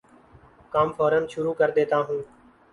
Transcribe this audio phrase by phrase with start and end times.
[0.73, 2.19] کام فورا شروع کردیتا ہوں